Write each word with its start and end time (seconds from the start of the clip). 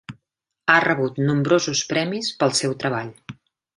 Ha 0.71 0.77
rebut 0.85 1.21
nombrosos 1.27 1.83
premis 1.93 2.31
pel 2.41 2.57
seu 2.61 2.75
treball. 2.85 3.13